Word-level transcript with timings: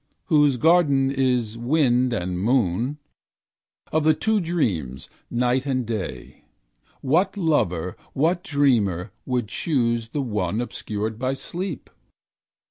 Whose 0.29 0.57
garden 0.57 1.11
is 1.11 1.59
wind 1.59 2.11
and 2.11 2.39
moon. 2.39 2.97
Of 3.91 4.03
the 4.03 4.15
two 4.15 4.39
dreams, 4.39 5.09
night 5.29 5.67
and 5.67 5.85
day. 5.85 6.45
What 7.01 7.37
lover, 7.37 7.95
what 8.13 8.43
dreamer, 8.43 9.11
would 9.27 9.47
choose 9.47 10.09
The 10.09 10.23
one 10.23 10.59
obscured 10.59 11.19
by 11.19 11.35
sleep? 11.35 11.87